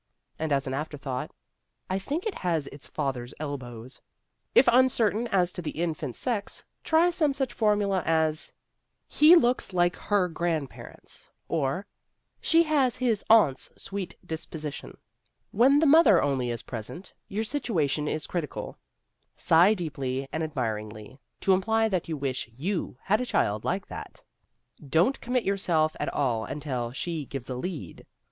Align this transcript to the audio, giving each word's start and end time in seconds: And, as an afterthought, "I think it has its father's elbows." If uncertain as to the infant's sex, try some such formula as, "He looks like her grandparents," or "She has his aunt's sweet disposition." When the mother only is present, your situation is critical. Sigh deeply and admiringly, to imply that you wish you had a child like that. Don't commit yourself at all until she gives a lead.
And, 0.39 0.51
as 0.51 0.65
an 0.65 0.73
afterthought, 0.73 1.29
"I 1.87 1.99
think 1.99 2.25
it 2.25 2.33
has 2.39 2.65
its 2.65 2.87
father's 2.87 3.35
elbows." 3.39 4.01
If 4.55 4.67
uncertain 4.67 5.27
as 5.27 5.51
to 5.51 5.61
the 5.61 5.69
infant's 5.79 6.17
sex, 6.17 6.65
try 6.83 7.11
some 7.11 7.35
such 7.35 7.53
formula 7.53 8.01
as, 8.03 8.51
"He 9.07 9.35
looks 9.35 9.73
like 9.73 9.95
her 9.95 10.27
grandparents," 10.27 11.29
or 11.47 11.85
"She 12.41 12.63
has 12.63 12.95
his 12.95 13.23
aunt's 13.29 13.71
sweet 13.79 14.15
disposition." 14.25 14.97
When 15.51 15.77
the 15.77 15.85
mother 15.85 16.19
only 16.19 16.49
is 16.49 16.63
present, 16.63 17.13
your 17.27 17.43
situation 17.43 18.07
is 18.07 18.25
critical. 18.25 18.79
Sigh 19.35 19.75
deeply 19.75 20.27
and 20.33 20.41
admiringly, 20.41 21.19
to 21.41 21.53
imply 21.53 21.87
that 21.89 22.09
you 22.09 22.17
wish 22.17 22.49
you 22.55 22.97
had 23.03 23.21
a 23.21 23.25
child 23.27 23.63
like 23.65 23.85
that. 23.85 24.23
Don't 24.83 25.21
commit 25.21 25.43
yourself 25.43 25.95
at 25.99 26.11
all 26.11 26.43
until 26.43 26.91
she 26.91 27.23
gives 27.25 27.51
a 27.51 27.55
lead. 27.55 28.07